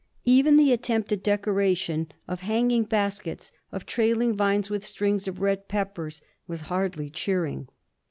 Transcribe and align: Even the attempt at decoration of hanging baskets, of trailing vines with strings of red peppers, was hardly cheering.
Even 0.25 0.57
the 0.57 0.73
attempt 0.73 1.11
at 1.11 1.21
decoration 1.21 2.11
of 2.27 2.39
hanging 2.39 2.85
baskets, 2.85 3.51
of 3.71 3.85
trailing 3.85 4.35
vines 4.35 4.67
with 4.67 4.83
strings 4.83 5.27
of 5.27 5.41
red 5.41 5.67
peppers, 5.67 6.23
was 6.47 6.61
hardly 6.61 7.07
cheering. 7.11 7.67